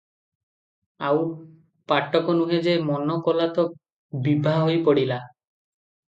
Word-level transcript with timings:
ଆଉ 1.09 1.17
ପାଟକ 1.91 2.33
ନୁହେଁ 2.39 2.61
ଯେ, 2.67 2.73
ମନ 2.87 3.17
କଲା 3.27 3.47
ତ 3.57 3.65
ବିଭା 4.29 4.55
ହୋଇ 4.63 4.79
ପଡ଼ିଲା। 4.89 5.19